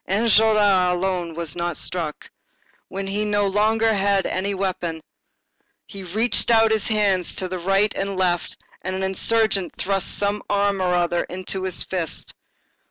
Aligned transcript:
Enjolras 0.09 0.91
alone 0.93 1.35
was 1.35 1.55
not 1.55 1.77
struck. 1.77 2.27
When 2.87 3.05
he 3.05 3.19
had 3.19 3.27
no 3.27 3.45
longer 3.45 3.85
any 3.85 4.55
weapon, 4.55 4.99
he 5.85 6.01
reached 6.01 6.49
out 6.49 6.71
his 6.71 6.87
hands 6.87 7.35
to 7.35 7.47
right 7.59 7.93
and 7.95 8.17
left 8.17 8.57
and 8.81 8.95
an 8.95 9.03
insurgent 9.03 9.75
thrust 9.75 10.17
some 10.17 10.41
arm 10.49 10.81
or 10.81 10.95
other 10.95 11.25
into 11.25 11.61
his 11.65 11.83
fist. 11.83 12.33